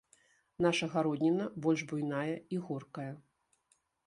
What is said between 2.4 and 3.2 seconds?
і горкая.